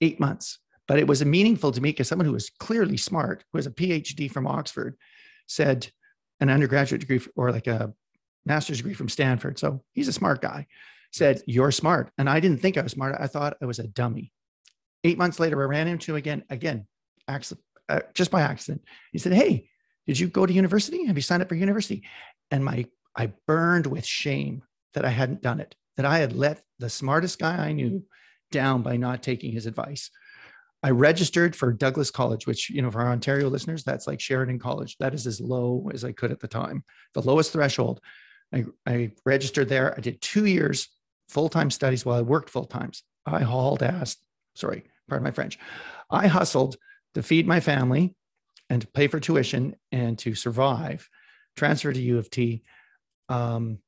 Eight 0.00 0.18
months. 0.18 0.58
But 0.88 0.98
it 0.98 1.06
was 1.06 1.24
meaningful 1.24 1.72
to 1.72 1.80
me 1.80 1.90
because 1.90 2.08
someone 2.08 2.26
who 2.26 2.32
was 2.32 2.50
clearly 2.50 2.96
smart, 2.96 3.44
who 3.52 3.58
has 3.58 3.66
a 3.66 3.70
PhD 3.70 4.30
from 4.30 4.46
Oxford, 4.46 4.96
said 5.46 5.88
an 6.40 6.48
undergraduate 6.48 7.00
degree 7.00 7.20
or 7.34 7.50
like 7.50 7.66
a 7.66 7.92
master's 8.46 8.78
degree 8.78 8.94
from 8.94 9.08
Stanford. 9.08 9.58
So 9.58 9.82
he's 9.92 10.08
a 10.08 10.12
smart 10.12 10.40
guy, 10.40 10.66
said, 11.12 11.42
You're 11.46 11.72
smart. 11.72 12.10
And 12.16 12.30
I 12.30 12.40
didn't 12.40 12.62
think 12.62 12.78
I 12.78 12.82
was 12.82 12.92
smart. 12.92 13.16
I 13.20 13.26
thought 13.26 13.58
I 13.60 13.66
was 13.66 13.80
a 13.80 13.86
dummy. 13.86 14.32
Eight 15.04 15.18
months 15.18 15.38
later, 15.38 15.60
I 15.60 15.66
ran 15.66 15.88
into 15.88 16.12
him 16.12 16.16
again, 16.16 16.44
again, 16.48 16.86
uh, 17.28 18.00
just 18.14 18.30
by 18.30 18.40
accident. 18.40 18.82
He 19.12 19.18
said, 19.18 19.34
Hey, 19.34 19.68
did 20.06 20.18
you 20.18 20.28
go 20.28 20.46
to 20.46 20.52
university? 20.52 21.06
Have 21.06 21.16
you 21.16 21.22
signed 21.22 21.42
up 21.42 21.48
for 21.48 21.54
university? 21.54 22.04
And 22.50 22.64
my, 22.64 22.86
I 23.14 23.32
burned 23.46 23.86
with 23.86 24.06
shame 24.06 24.62
that 24.94 25.04
I 25.04 25.10
hadn't 25.10 25.42
done 25.42 25.60
it, 25.60 25.74
that 25.96 26.06
I 26.06 26.18
had 26.18 26.34
let 26.34 26.62
the 26.78 26.90
smartest 26.90 27.38
guy 27.38 27.56
I 27.56 27.72
knew 27.72 28.04
down 28.50 28.82
by 28.82 28.96
not 28.96 29.22
taking 29.22 29.52
his 29.52 29.66
advice. 29.66 30.10
I 30.82 30.90
registered 30.90 31.56
for 31.56 31.72
Douglas 31.72 32.10
College, 32.10 32.46
which, 32.46 32.70
you 32.70 32.82
know, 32.82 32.90
for 32.90 33.00
our 33.00 33.10
Ontario 33.10 33.48
listeners, 33.48 33.82
that's 33.82 34.06
like 34.06 34.20
Sheridan 34.20 34.58
College. 34.58 34.96
That 34.98 35.14
is 35.14 35.26
as 35.26 35.40
low 35.40 35.90
as 35.92 36.04
I 36.04 36.12
could 36.12 36.30
at 36.30 36.38
the 36.38 36.48
time, 36.48 36.84
the 37.14 37.22
lowest 37.22 37.52
threshold. 37.52 38.00
I, 38.54 38.64
I 38.86 39.10
registered 39.24 39.68
there. 39.68 39.96
I 39.96 40.00
did 40.00 40.20
two 40.20 40.46
years 40.46 40.88
full 41.28 41.48
time 41.48 41.70
studies 41.70 42.04
while 42.04 42.18
I 42.18 42.22
worked 42.22 42.50
full 42.50 42.66
times. 42.66 43.02
I 43.24 43.40
hauled 43.40 43.82
ass, 43.82 44.16
sorry, 44.54 44.84
pardon 45.08 45.24
my 45.24 45.32
French. 45.32 45.58
I 46.08 46.28
hustled 46.28 46.76
to 47.14 47.22
feed 47.22 47.48
my 47.48 47.58
family 47.58 48.14
and 48.70 48.82
to 48.82 48.88
pay 48.88 49.06
for 49.06 49.20
tuition 49.20 49.76
and 49.92 50.18
to 50.18 50.34
survive, 50.34 51.08
transfer 51.56 51.92
to 51.92 52.00
U 52.00 52.18
of 52.18 52.30
T. 52.30 52.62
Um, 53.28 53.78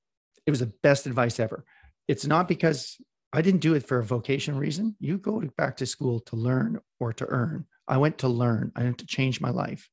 it 0.46 0.50
was 0.50 0.60
the 0.60 0.72
best 0.82 1.06
advice 1.06 1.38
ever. 1.40 1.64
It's 2.06 2.26
not 2.26 2.48
because 2.48 2.96
I 3.32 3.42
didn't 3.42 3.60
do 3.60 3.74
it 3.74 3.86
for 3.86 3.98
a 3.98 4.04
vocation 4.04 4.56
reason. 4.56 4.96
You 4.98 5.18
go 5.18 5.42
back 5.56 5.76
to 5.78 5.86
school 5.86 6.20
to 6.20 6.36
learn 6.36 6.80
or 6.98 7.12
to 7.14 7.26
earn. 7.26 7.66
I 7.86 7.98
went 7.98 8.18
to 8.18 8.28
learn. 8.28 8.72
I 8.74 8.84
went 8.84 8.98
to 8.98 9.06
change 9.06 9.40
my 9.40 9.50
life. 9.50 9.88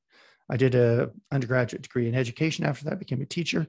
I 0.49 0.57
did 0.57 0.75
a 0.75 1.11
undergraduate 1.31 1.81
degree 1.81 2.07
in 2.07 2.15
education 2.15 2.65
after 2.65 2.85
that, 2.85 2.99
became 2.99 3.21
a 3.21 3.25
teacher, 3.25 3.67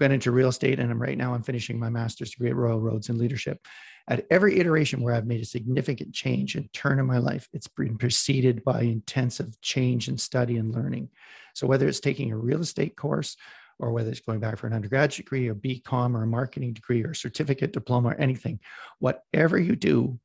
went 0.00 0.12
into 0.12 0.30
real 0.30 0.48
estate, 0.48 0.78
and 0.78 0.90
I'm 0.90 1.02
right 1.02 1.18
now 1.18 1.34
I'm 1.34 1.42
finishing 1.42 1.78
my 1.78 1.90
master's 1.90 2.30
degree 2.30 2.50
at 2.50 2.56
Royal 2.56 2.80
Roads 2.80 3.08
in 3.08 3.18
leadership. 3.18 3.58
At 4.06 4.26
every 4.30 4.58
iteration 4.58 5.00
where 5.00 5.14
I've 5.14 5.26
made 5.26 5.40
a 5.40 5.46
significant 5.46 6.12
change 6.12 6.56
and 6.56 6.70
turn 6.72 6.98
in 6.98 7.06
my 7.06 7.18
life, 7.18 7.48
it's 7.52 7.68
been 7.68 7.96
preceded 7.96 8.62
by 8.62 8.82
intensive 8.82 9.58
change 9.62 10.08
and 10.08 10.20
study 10.20 10.58
and 10.58 10.74
learning. 10.74 11.08
So 11.54 11.66
whether 11.66 11.88
it's 11.88 12.00
taking 12.00 12.30
a 12.30 12.36
real 12.36 12.60
estate 12.60 12.96
course 12.96 13.36
or 13.78 13.92
whether 13.92 14.10
it's 14.10 14.20
going 14.20 14.40
back 14.40 14.58
for 14.58 14.66
an 14.66 14.74
undergraduate 14.74 15.24
degree 15.24 15.48
or 15.48 15.54
BCom 15.54 16.14
or 16.14 16.22
a 16.22 16.26
marketing 16.26 16.74
degree 16.74 17.02
or 17.02 17.14
certificate, 17.14 17.72
diploma, 17.72 18.10
or 18.10 18.20
anything, 18.20 18.60
whatever 18.98 19.58
you 19.58 19.74
do, 19.74 20.18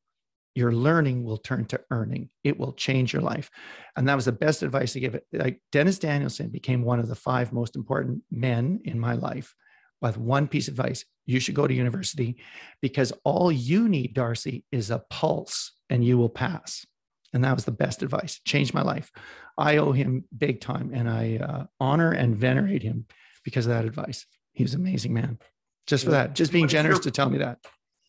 your 0.56 0.74
learning 0.74 1.24
will 1.24 1.38
turn 1.38 1.64
to 1.66 1.80
earning. 1.90 2.30
It 2.44 2.60
will 2.60 2.74
change 2.74 3.14
your 3.14 3.22
life. 3.22 3.50
And 3.96 4.10
that 4.10 4.16
was 4.16 4.26
the 4.26 4.34
best 4.34 4.62
advice 4.62 4.94
to 4.94 5.00
give 5.00 5.16
it. 5.16 5.26
Like 5.32 5.62
Dennis 5.72 6.00
Danielson 6.00 6.50
became 6.50 6.84
one 6.84 7.00
of 7.00 7.08
the 7.08 7.16
five 7.16 7.54
most 7.54 7.76
important 7.78 8.24
men 8.30 8.82
in 8.84 9.00
my 9.00 9.14
life 9.14 9.56
with 10.02 10.18
one 10.18 10.48
piece 10.48 10.68
of 10.68 10.80
advice. 10.80 11.06
You 11.26 11.40
should 11.40 11.56
go 11.56 11.68
to 11.68 11.74
university 11.74 12.38
because 12.82 13.14
all 13.24 13.52
you 13.52 13.88
need, 13.88 14.14
Darcy, 14.14 14.66
is 14.72 14.90
a 14.90 15.04
pulse 15.10 15.74
and 15.90 16.04
you 16.04 16.18
will 16.18 16.30
pass. 16.30 16.86
And 17.34 17.44
that 17.44 17.54
was 17.54 17.66
the 17.66 17.72
best 17.72 18.02
advice. 18.02 18.40
Changed 18.46 18.74
my 18.74 18.82
life. 18.82 19.12
I 19.58 19.78
owe 19.78 19.92
him 19.92 20.24
big 20.36 20.62
time 20.62 20.92
and 20.94 21.10
I 21.10 21.38
uh, 21.38 21.66
honor 21.80 22.12
and 22.12 22.36
venerate 22.36 22.82
him 22.82 23.06
because 23.44 23.66
of 23.66 23.72
that 23.74 23.86
advice. 23.86 24.26
He 24.54 24.64
was 24.64 24.74
an 24.74 24.82
amazing 24.82 25.14
man. 25.14 25.38
Just 25.86 26.06
for 26.06 26.12
that, 26.12 26.36
just 26.36 26.52
being 26.52 26.68
generous 26.68 26.98
your, 26.98 27.04
to 27.04 27.12
tell 27.12 27.30
me 27.30 27.40
that. 27.40 27.58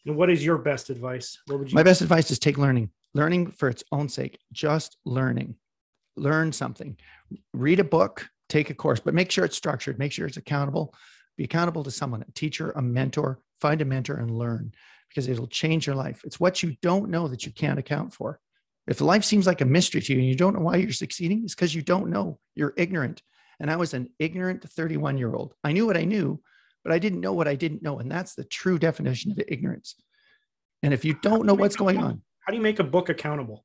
And 0.06 0.16
what 0.16 0.30
is 0.30 0.44
your 0.44 0.58
best 0.58 0.90
advice? 0.90 1.38
What 1.46 1.58
would 1.58 1.70
you 1.70 1.74
My 1.74 1.82
best 1.82 2.02
advice 2.02 2.30
is 2.30 2.38
take 2.38 2.58
learning. 2.58 2.90
Learning 3.14 3.50
for 3.50 3.68
its 3.68 3.82
own 3.90 4.08
sake, 4.08 4.38
just 4.52 4.96
learning. 5.04 5.56
Learn 6.16 6.52
something. 6.52 6.96
Read 7.52 7.80
a 7.80 7.84
book, 7.84 8.28
take 8.48 8.70
a 8.70 8.74
course, 8.74 9.00
but 9.00 9.14
make 9.14 9.30
sure 9.30 9.44
it's 9.44 9.56
structured, 9.56 9.98
make 9.98 10.12
sure 10.12 10.26
it's 10.26 10.36
accountable. 10.36 10.94
Be 11.36 11.44
accountable 11.44 11.84
to 11.84 11.90
someone, 11.90 12.22
a 12.22 12.32
teacher, 12.32 12.70
a 12.72 12.82
mentor, 12.82 13.40
find 13.60 13.80
a 13.80 13.84
mentor 13.84 14.16
and 14.16 14.36
learn 14.36 14.72
because 15.08 15.28
it'll 15.28 15.46
change 15.46 15.86
your 15.86 15.96
life. 15.96 16.22
It's 16.24 16.40
what 16.40 16.62
you 16.62 16.76
don't 16.82 17.10
know 17.10 17.28
that 17.28 17.44
you 17.44 17.52
can't 17.52 17.78
account 17.78 18.14
for. 18.14 18.40
If 18.86 19.00
life 19.00 19.24
seems 19.24 19.46
like 19.46 19.60
a 19.60 19.66
mystery 19.66 20.00
to 20.00 20.12
you 20.12 20.18
and 20.18 20.28
you 20.28 20.34
don't 20.34 20.54
know 20.54 20.60
why 20.60 20.76
you're 20.76 20.92
succeeding, 20.92 21.42
it's 21.44 21.54
because 21.54 21.74
you 21.74 21.82
don't 21.82 22.10
know. 22.10 22.38
You're 22.54 22.74
ignorant. 22.76 23.22
And 23.60 23.70
I 23.70 23.76
was 23.76 23.94
an 23.94 24.08
ignorant 24.18 24.68
31 24.68 25.18
year 25.18 25.34
old. 25.34 25.54
I 25.62 25.72
knew 25.72 25.86
what 25.86 25.96
I 25.96 26.04
knew, 26.04 26.40
but 26.82 26.92
I 26.92 26.98
didn't 26.98 27.20
know 27.20 27.32
what 27.32 27.48
I 27.48 27.54
didn't 27.54 27.82
know. 27.82 27.98
And 27.98 28.10
that's 28.10 28.34
the 28.34 28.44
true 28.44 28.78
definition 28.78 29.30
of 29.30 29.40
ignorance. 29.48 29.96
And 30.82 30.94
if 30.94 31.04
you 31.04 31.14
don't 31.22 31.44
know 31.44 31.54
what's 31.54 31.76
going 31.76 31.98
on, 31.98 32.22
how 32.40 32.52
do 32.52 32.56
you 32.56 32.62
make 32.62 32.78
a 32.78 32.84
book 32.84 33.10
accountable? 33.10 33.64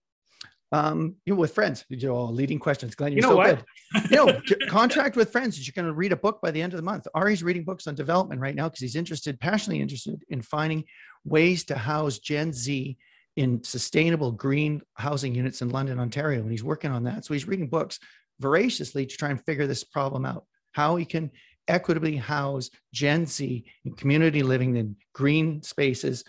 Um, 0.75 1.15
you 1.25 1.33
know, 1.33 1.39
with 1.39 1.53
friends, 1.53 1.85
you 1.87 2.05
know, 2.05 2.25
leading 2.25 2.59
questions. 2.59 2.95
Glenn, 2.95 3.13
you're 3.13 3.17
you 3.17 3.21
know 3.21 3.29
so 3.29 3.35
what? 3.37 3.63
good. 3.93 4.11
you 4.11 4.17
know, 4.17 4.67
contract 4.67 5.15
with 5.15 5.31
friends. 5.31 5.65
You're 5.65 5.73
going 5.73 5.85
to 5.85 5.97
read 5.97 6.11
a 6.11 6.17
book 6.17 6.41
by 6.41 6.51
the 6.51 6.61
end 6.61 6.73
of 6.73 6.77
the 6.77 6.83
month. 6.83 7.07
Ari's 7.15 7.43
reading 7.43 7.63
books 7.63 7.87
on 7.87 7.95
development 7.95 8.41
right 8.41 8.55
now 8.55 8.67
because 8.67 8.81
he's 8.81 8.97
interested, 8.97 9.39
passionately 9.39 9.81
interested 9.81 10.21
in 10.27 10.41
finding 10.41 10.83
ways 11.23 11.63
to 11.65 11.77
house 11.77 12.19
Gen 12.19 12.51
Z 12.51 12.97
in 13.37 13.63
sustainable 13.63 14.33
green 14.33 14.81
housing 14.95 15.33
units 15.33 15.61
in 15.61 15.69
London, 15.69 15.97
Ontario. 15.97 16.41
And 16.41 16.51
he's 16.51 16.63
working 16.63 16.91
on 16.91 17.05
that. 17.05 17.23
So 17.23 17.33
he's 17.33 17.47
reading 17.47 17.69
books 17.69 17.97
voraciously 18.41 19.05
to 19.05 19.15
try 19.15 19.29
and 19.29 19.41
figure 19.45 19.67
this 19.67 19.85
problem 19.85 20.25
out. 20.25 20.43
How 20.73 20.97
he 20.97 21.05
can 21.05 21.31
equitably 21.69 22.17
house 22.17 22.69
Gen 22.93 23.27
Z 23.27 23.63
in 23.85 23.93
community 23.93 24.43
living 24.43 24.75
in 24.75 24.97
green 25.13 25.61
spaces 25.63 26.25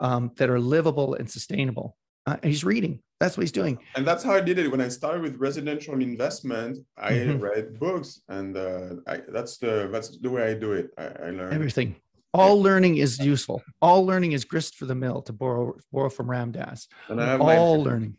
um, 0.00 0.32
that 0.36 0.50
are 0.50 0.60
livable 0.60 1.14
and 1.14 1.30
sustainable. 1.30 1.96
Uh, 2.26 2.36
he's 2.42 2.62
reading. 2.62 3.00
That's 3.18 3.36
what 3.36 3.42
he's 3.42 3.52
doing. 3.52 3.78
And 3.94 4.06
that's 4.06 4.22
how 4.22 4.32
I 4.34 4.40
did 4.40 4.58
it 4.58 4.70
when 4.70 4.80
I 4.80 4.88
started 4.88 5.22
with 5.22 5.36
residential 5.36 5.94
investment. 5.94 6.78
I 6.98 7.12
mm-hmm. 7.12 7.40
read 7.40 7.78
books, 7.80 8.20
and 8.28 8.56
uh, 8.56 8.96
I, 9.06 9.20
that's 9.28 9.56
the 9.56 9.88
that's 9.90 10.18
the 10.18 10.30
way 10.30 10.50
I 10.50 10.54
do 10.54 10.72
it. 10.72 10.90
I, 10.98 11.04
I 11.04 11.30
learn 11.30 11.52
everything. 11.52 11.96
All 12.34 12.60
learning 12.60 12.98
is 12.98 13.18
useful. 13.18 13.62
All 13.80 14.04
learning 14.04 14.32
is 14.32 14.44
grist 14.44 14.74
for 14.74 14.84
the 14.84 14.94
mill, 14.94 15.22
to 15.22 15.32
borrow 15.32 15.74
borrow 15.90 16.10
from 16.10 16.30
Ram 16.30 16.52
Dass. 16.52 16.88
And 17.08 17.20
I 17.22 17.26
have 17.26 17.40
all 17.40 17.78
my, 17.78 17.82
learning. 17.82 18.16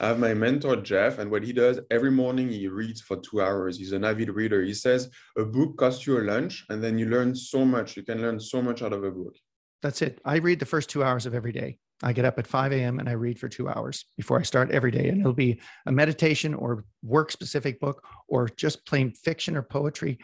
I 0.00 0.08
have 0.08 0.18
my 0.18 0.34
mentor 0.34 0.76
Jeff, 0.76 1.18
and 1.18 1.30
what 1.30 1.42
he 1.42 1.54
does 1.54 1.80
every 1.90 2.10
morning, 2.10 2.50
he 2.50 2.68
reads 2.68 3.00
for 3.00 3.16
two 3.16 3.40
hours. 3.40 3.78
He's 3.78 3.92
an 3.92 4.04
avid 4.04 4.28
reader. 4.28 4.62
He 4.62 4.74
says 4.74 5.08
a 5.38 5.44
book 5.44 5.78
costs 5.78 6.06
you 6.06 6.18
a 6.18 6.20
lunch, 6.20 6.66
and 6.68 6.84
then 6.84 6.98
you 6.98 7.06
learn 7.06 7.34
so 7.34 7.64
much. 7.64 7.96
You 7.96 8.02
can 8.02 8.20
learn 8.20 8.38
so 8.38 8.60
much 8.60 8.82
out 8.82 8.92
of 8.92 9.04
a 9.04 9.10
book. 9.10 9.34
That's 9.80 10.02
it. 10.02 10.20
I 10.24 10.36
read 10.36 10.58
the 10.58 10.66
first 10.66 10.90
two 10.90 11.02
hours 11.02 11.24
of 11.24 11.34
every 11.34 11.52
day. 11.52 11.78
I 12.04 12.12
get 12.12 12.26
up 12.26 12.38
at 12.38 12.46
5 12.46 12.72
a.m. 12.72 12.98
and 12.98 13.08
I 13.08 13.12
read 13.12 13.38
for 13.38 13.48
two 13.48 13.68
hours 13.68 14.04
before 14.16 14.38
I 14.38 14.42
start 14.42 14.70
every 14.70 14.90
day. 14.90 15.08
And 15.08 15.20
it'll 15.20 15.32
be 15.32 15.60
a 15.86 15.92
meditation 15.92 16.52
or 16.52 16.84
work 17.02 17.32
specific 17.32 17.80
book 17.80 18.04
or 18.28 18.48
just 18.56 18.86
plain 18.86 19.10
fiction 19.12 19.56
or 19.56 19.62
poetry. 19.62 20.18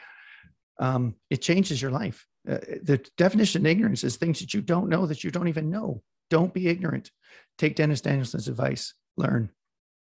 Um, 0.79 1.15
it 1.31 1.39
changes 1.39 1.81
your 1.81 1.91
life. 1.91 2.27
Uh, 2.49 2.59
the 2.83 3.05
definition 3.17 3.63
of 3.63 3.67
ignorance 3.67 4.05
is 4.05 4.17
things 4.17 4.41
that 4.41 4.53
you 4.53 4.61
don't 4.61 4.91
know 4.91 5.07
that 5.07 5.25
you 5.25 5.31
don't 5.31 5.49
even 5.49 5.71
know. 5.71 6.03
Don't 6.29 6.53
be 6.53 6.69
ignorant. 6.69 7.11
Take 7.57 7.77
Dennis 7.77 8.03
Danielson's 8.03 8.49
advice, 8.49 8.95
learn. 9.17 9.51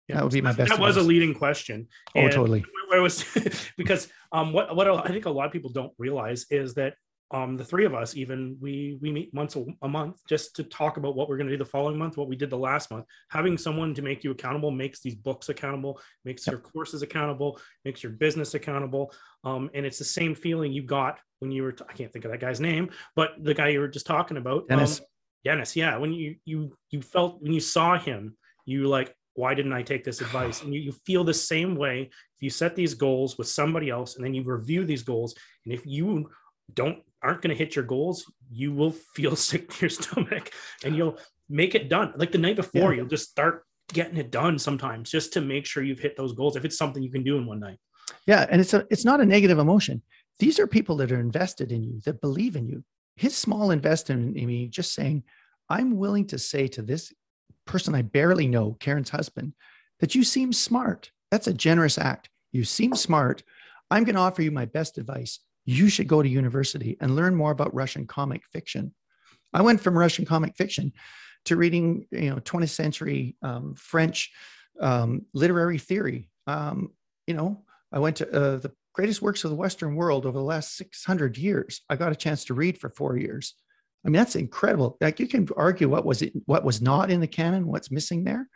Yeah, 0.08 0.18
that 0.18 0.24
would 0.24 0.34
be 0.34 0.42
my 0.42 0.50
best. 0.50 0.70
That 0.70 0.76
advice. 0.76 0.96
was 0.96 0.98
a 0.98 1.08
leading 1.08 1.34
question. 1.34 1.88
Oh, 2.16 2.28
totally. 2.28 2.64
It 2.94 3.00
was 3.00 3.24
because 3.78 4.10
um, 4.34 4.52
what 4.52 4.76
what 4.76 4.86
I 4.86 5.08
think 5.08 5.26
a 5.26 5.30
lot 5.30 5.46
of 5.46 5.54
people 5.54 5.72
don't 5.72 5.94
realize 5.98 6.46
is 6.50 6.74
that 6.74 6.96
um, 7.34 7.56
the 7.56 7.64
three 7.64 7.86
of 7.86 7.94
us 7.94 8.16
even 8.16 8.58
we 8.60 8.98
we 9.02 9.12
meet 9.12 9.30
once 9.34 9.56
a, 9.56 9.66
a 9.82 9.88
month 9.88 10.22
just 10.28 10.56
to 10.56 10.64
talk 10.64 10.98
about 10.98 11.16
what 11.16 11.30
we're 11.30 11.38
going 11.38 11.48
to 11.48 11.54
do 11.54 11.58
the 11.58 11.66
following 11.66 11.98
month 11.98 12.18
what 12.18 12.28
we 12.28 12.36
did 12.36 12.50
the 12.50 12.58
last 12.58 12.92
month 12.92 13.06
having 13.30 13.58
someone 13.58 13.94
to 13.94 14.02
make 14.02 14.24
you 14.24 14.32
accountable 14.32 14.72
makes 14.72 15.02
these 15.02 15.16
books 15.16 15.50
accountable 15.50 16.00
makes 16.26 16.46
yep. 16.46 16.52
your 16.52 16.62
courses 16.62 17.02
accountable 17.02 17.60
makes 17.86 18.04
your 18.04 18.12
business 18.12 18.54
accountable 18.54 19.14
um, 19.44 19.70
and 19.74 19.86
it's 19.86 19.98
the 19.98 20.04
same 20.04 20.36
feeling 20.36 20.72
you 20.72 20.84
got 20.84 21.20
when 21.40 21.52
you 21.52 21.64
were 21.64 21.76
i 21.90 21.94
can't 21.94 22.12
think 22.12 22.26
of 22.26 22.32
that 22.32 22.40
guy's 22.40 22.60
name 22.60 22.90
but 23.16 23.32
the 23.42 23.54
guy 23.54 23.70
you 23.70 23.80
were 23.80 23.88
just 23.88 24.06
talking 24.06 24.38
about 24.38 24.68
dennis 24.68 25.00
um, 25.00 25.06
dennis 25.46 25.76
yeah 25.76 25.98
when 25.98 26.12
you 26.12 26.36
you 26.46 26.76
you 26.90 27.02
felt 27.02 27.42
when 27.42 27.54
you 27.54 27.62
saw 27.62 27.98
him 27.98 28.36
you 28.66 28.88
like 28.88 29.16
why 29.36 29.54
didn't 29.54 29.72
I 29.74 29.82
take 29.82 30.04
this 30.04 30.20
advice? 30.26 30.62
And 30.62 30.74
you, 30.74 30.82
you 30.82 30.92
feel 30.92 31.24
the 31.24 31.34
same 31.34 31.76
way 31.76 32.02
if 32.02 32.42
you 32.42 32.50
set 32.50 32.76
these 32.76 32.94
goals 32.94 33.38
with 33.38 33.48
somebody 33.48 33.90
else 33.90 34.18
and 34.18 34.26
then 34.26 34.34
you 34.34 34.44
review 34.44 34.84
these 34.86 35.04
goals. 35.04 35.34
And 35.66 35.74
if 35.74 35.86
you 35.86 36.30
don't 36.74 37.00
aren't 37.24 37.42
going 37.42 37.56
to 37.56 37.64
hit 37.64 37.76
your 37.76 37.86
goals, 37.86 38.32
you 38.52 38.74
will 38.74 38.92
feel 38.92 39.36
sick 39.50 39.70
to 39.72 39.82
your 39.82 39.90
stomach 39.90 40.52
and 40.84 40.96
you'll 40.96 41.18
make 41.50 41.76
it 41.76 41.90
done. 41.90 42.14
Like 42.16 42.32
the 42.32 42.38
night 42.38 42.56
before, 42.56 42.92
yeah. 42.92 42.98
you'll 42.98 43.10
just 43.10 43.30
start 43.30 43.66
getting 43.94 44.18
it 44.18 44.32
done 44.32 44.58
sometimes 44.58 45.12
just 45.12 45.34
to 45.34 45.42
make 45.42 45.66
sure 45.66 45.84
you've 45.84 46.00
hit 46.00 46.16
those 46.16 46.34
goals 46.34 46.56
if 46.56 46.66
it's 46.66 46.78
something 46.78 47.04
you 47.04 47.12
can 47.12 47.24
do 47.24 47.38
in 47.38 47.46
one 47.46 47.60
night. 47.60 47.78
Yeah, 48.26 48.46
and 48.50 48.62
it's 48.62 48.74
a 48.74 48.86
it's 48.90 49.06
not 49.06 49.22
a 49.22 49.26
negative 49.26 49.60
emotion. 49.60 50.02
These 50.40 50.60
are 50.60 50.68
people 50.68 50.98
that 50.98 51.12
are 51.12 51.20
invested 51.20 51.72
in 51.72 51.84
you, 51.84 52.02
that 52.06 52.22
believe 52.22 52.56
in 52.56 52.68
you. 52.68 52.84
His 53.16 53.36
small 53.36 53.72
investment 53.72 54.36
in 54.36 54.48
me 54.48 54.68
just 54.68 54.94
saying, 54.94 55.24
I'm 55.70 55.98
willing 55.98 56.28
to 56.28 56.40
say 56.40 56.68
to 56.70 56.82
this 56.82 57.14
person 57.66 57.96
I 57.96 58.02
barely 58.02 58.48
know, 58.48 58.76
Karen's 58.80 59.10
husband, 59.10 59.54
that 60.00 60.16
you 60.16 60.24
seem 60.24 60.52
smart. 60.52 61.12
That's 61.30 61.48
a 61.48 61.54
generous 61.54 61.98
act. 61.98 62.30
You 62.52 62.64
seem 62.64 62.96
smart. 62.96 63.44
I'm 63.90 64.04
going 64.04 64.16
to 64.16 64.22
offer 64.22 64.42
you 64.42 64.52
my 64.52 64.66
best 64.66 64.98
advice 64.98 65.40
you 65.66 65.90
should 65.90 66.08
go 66.08 66.22
to 66.22 66.30
university 66.30 66.98
and 67.00 67.16
learn 67.16 67.36
more 67.36 67.52
about 67.52 67.74
Russian 67.74 68.08
comic 68.08 68.46
fiction. 68.46 68.94
I 69.54 69.62
went 69.62 69.82
from 69.82 69.98
Russian 69.98 70.26
comic 70.26 70.56
fiction 70.56 70.94
to 71.46 71.56
reading, 71.56 72.08
you 72.12 72.30
know, 72.30 72.38
20th 72.38 72.70
century 72.70 73.36
um, 73.42 73.76
French 73.76 74.32
um, 74.80 75.26
literary 75.34 75.78
theory. 75.78 76.30
Um, 76.48 76.92
you 77.28 77.34
know, 77.34 77.64
I 77.92 78.00
went 78.00 78.18
to 78.18 78.30
uh, 78.30 78.58
the 78.58 78.72
greatest 78.94 79.22
works 79.22 79.44
of 79.44 79.50
the 79.50 79.56
Western 79.56 79.96
world 79.96 80.26
over 80.26 80.38
the 80.38 80.44
last 80.44 80.76
600 80.78 81.38
years. 81.38 81.82
I 81.90 81.96
got 81.96 82.12
a 82.12 82.16
chance 82.16 82.46
to 82.46 82.54
read 82.54 82.78
for 82.78 82.90
four 82.90 83.18
years. 83.18 83.56
I 84.06 84.10
mean, 84.10 84.20
that's 84.20 84.36
incredible. 84.36 84.98
Like 85.00 85.20
you 85.20 85.28
can 85.28 85.48
argue 85.56 85.88
what 85.88 86.06
was 86.06 86.22
it, 86.22 86.34
what 86.46 86.64
was 86.64 86.82
not 86.82 87.12
in 87.12 87.20
the 87.20 87.28
canon, 87.28 87.68
what's 87.68 87.92
missing 87.92 88.24
there, 88.24 88.48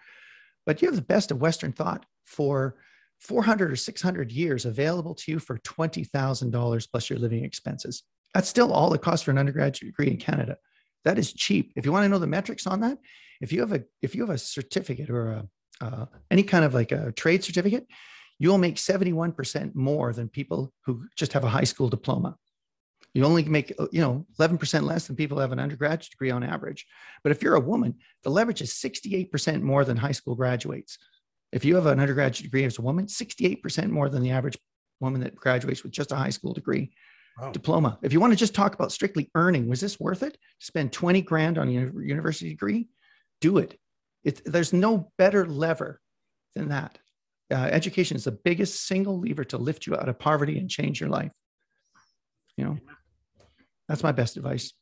but 0.65 0.81
you 0.81 0.87
have 0.87 0.95
the 0.95 1.01
best 1.01 1.31
of 1.31 1.41
Western 1.41 1.71
thought 1.71 2.05
for 2.25 2.77
400 3.19 3.71
or 3.71 3.75
600 3.75 4.31
years 4.31 4.65
available 4.65 5.15
to 5.15 5.31
you 5.31 5.39
for 5.39 5.57
$20,000 5.59 6.91
plus 6.91 7.09
your 7.09 7.19
living 7.19 7.43
expenses. 7.43 8.03
That's 8.33 8.49
still 8.49 8.73
all 8.73 8.93
it 8.93 9.01
costs 9.01 9.23
for 9.23 9.31
an 9.31 9.37
undergraduate 9.37 9.91
degree 9.91 10.11
in 10.11 10.17
Canada. 10.17 10.57
That 11.05 11.17
is 11.17 11.33
cheap. 11.33 11.71
If 11.75 11.85
you 11.85 11.91
want 11.91 12.03
to 12.03 12.09
know 12.09 12.19
the 12.19 12.27
metrics 12.27 12.67
on 12.67 12.81
that, 12.81 12.97
if 13.41 13.51
you 13.51 13.61
have 13.61 13.73
a 13.73 13.83
if 14.01 14.15
you 14.15 14.21
have 14.21 14.35
a 14.35 14.37
certificate 14.37 15.09
or 15.09 15.31
a 15.31 15.47
uh, 15.81 16.05
any 16.31 16.43
kind 16.43 16.65
of 16.65 16.73
like 16.73 16.91
a 16.91 17.11
trade 17.11 17.43
certificate, 17.43 17.85
you 18.39 18.49
will 18.49 18.57
make 18.57 18.75
71% 18.75 19.75
more 19.75 20.13
than 20.13 20.29
people 20.29 20.73
who 20.85 21.05
just 21.15 21.33
have 21.33 21.43
a 21.43 21.49
high 21.49 21.63
school 21.63 21.89
diploma. 21.89 22.37
You 23.13 23.23
only 23.23 23.43
make, 23.43 23.73
you 23.91 24.01
know, 24.01 24.25
11% 24.39 24.83
less 24.83 25.07
than 25.07 25.15
people 25.15 25.37
who 25.37 25.41
have 25.41 25.53
an 25.53 25.59
undergraduate 25.59 26.11
degree 26.11 26.31
on 26.31 26.43
average. 26.43 26.85
But 27.23 27.31
if 27.31 27.41
you're 27.41 27.55
a 27.55 27.61
woman, 27.61 27.95
the 28.23 28.29
leverage 28.29 28.61
is 28.61 28.73
68% 28.73 29.61
more 29.61 29.85
than 29.85 29.95
high 29.95 30.11
school 30.11 30.35
graduates. 30.35 30.97
If 31.55 31.63
you 31.63 31.75
have 31.75 31.85
an 31.85 32.01
undergraduate 32.01 32.43
degree 32.43 32.65
as 32.65 32.79
a 32.79 32.81
woman, 32.81 33.05
68% 33.05 33.89
more 33.89 34.09
than 34.09 34.21
the 34.21 34.31
average 34.31 34.57
woman 34.99 35.21
that 35.21 35.37
graduates 35.37 35.83
with 35.83 35.93
just 35.93 36.11
a 36.11 36.15
high 36.17 36.29
school 36.29 36.53
degree. 36.53 36.91
Wow. 37.39 37.51
Diploma. 37.53 37.97
If 38.01 38.11
you 38.11 38.19
want 38.19 38.33
to 38.33 38.37
just 38.37 38.53
talk 38.53 38.75
about 38.75 38.91
strictly 38.91 39.31
earning, 39.35 39.69
was 39.69 39.79
this 39.79 39.97
worth 39.97 40.21
it? 40.21 40.37
Spend 40.59 40.91
20 40.91 41.21
grand 41.21 41.57
on 41.57 41.69
a 41.69 41.71
university 41.71 42.49
degree? 42.49 42.89
Do 43.39 43.59
it. 43.59 43.79
there's 44.45 44.73
no 44.73 45.13
better 45.17 45.45
lever 45.45 46.01
than 46.55 46.69
that. 46.69 46.99
Uh, 47.49 47.55
education 47.55 48.17
is 48.17 48.25
the 48.25 48.31
biggest 48.31 48.85
single 48.85 49.17
lever 49.17 49.45
to 49.45 49.57
lift 49.57 49.87
you 49.87 49.95
out 49.95 50.09
of 50.09 50.19
poverty 50.19 50.59
and 50.59 50.69
change 50.69 50.99
your 50.99 51.09
life. 51.09 51.31
You 52.57 52.65
know, 52.65 52.77
That's 53.87 54.03
my 54.03 54.11
best 54.11 54.35
advice. 54.35 54.73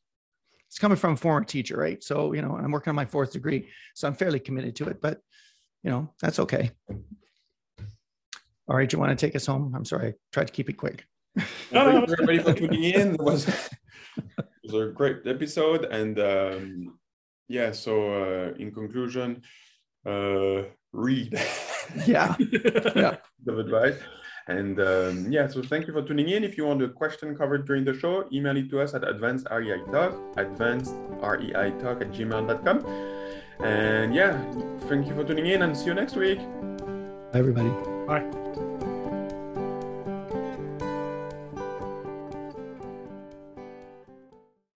It's 0.70 0.80
coming 0.80 0.98
from 0.98 1.13
a 1.13 1.18
former 1.18 1.46
teacher, 1.46 1.77
right? 1.77 2.03
So, 2.03 2.34
you 2.34 2.42
know, 2.42 2.58
I'm 2.58 2.72
working 2.72 2.89
on 2.89 2.96
my 2.96 3.06
fourth 3.06 3.32
degree, 3.32 3.70
so 3.94 4.08
I'm 4.08 4.15
fairly 4.15 4.39
committed 4.39 4.75
to 4.77 4.86
it, 4.86 5.01
but 5.01 5.20
you 5.84 5.92
know, 5.92 6.10
that's 6.22 6.40
okay. 6.40 6.72
All 8.68 8.78
right, 8.78 8.92
you 8.92 8.98
want 8.98 9.18
to 9.18 9.25
take 9.25 9.36
us 9.36 9.46
home? 9.46 9.74
I'm 9.75 9.86
sorry, 9.86 10.10
I 10.10 10.13
tried 10.32 10.48
to 10.48 10.54
keep 10.54 10.70
it 10.70 10.78
quick. 10.78 11.06
You 11.36 11.44
everybody 11.72 12.40
for 12.40 12.54
tuning 12.54 12.84
in. 12.84 13.16
It 13.16 13.22
was, 13.22 13.48
it 14.18 14.72
was 14.72 14.90
a 14.90 14.92
great 14.92 15.25
episode. 15.25 15.86
And 15.86 16.20
um, 16.20 17.00
yeah, 17.48 17.72
so 17.72 17.94
uh, 18.13 18.54
in 18.58 18.72
conclusion, 18.72 19.42
uh, 20.06 20.63
read. 20.92 21.40
Yeah. 22.08 22.36
Yeah. 22.96 23.18
of 23.46 23.60
advice. 23.60 24.00
And 24.48 24.80
um, 24.80 25.32
yeah, 25.32 25.48
so 25.48 25.62
thank 25.62 25.86
you 25.86 25.94
for 25.94 26.02
tuning 26.02 26.30
in. 26.30 26.44
If 26.44 26.58
you 26.58 26.66
want 26.66 26.82
a 26.82 26.88
question 26.88 27.36
covered 27.36 27.68
during 27.68 27.84
the 27.84 27.94
show, 27.94 28.25
email 28.32 28.56
it 28.56 28.70
to 28.72 28.80
us 28.80 28.94
at 28.94 29.08
advanced 29.08 29.48
REI 29.52 29.84
talk, 29.92 30.16
advanced 30.38 30.96
REI 31.22 31.72
talk 31.80 32.02
at 32.02 32.12
gmail.com. 32.12 32.80
And 33.63 34.13
yeah, 34.13 34.38
thank 34.89 35.08
you 35.08 35.15
for 35.15 35.24
tuning 35.24 35.48
in 35.48 35.62
and 35.62 35.75
see 35.75 35.86
you 35.86 35.93
next 35.93 36.15
week. 36.15 36.39
Bye, 37.32 37.39
everybody. 37.39 37.70
Bye. 38.05 38.43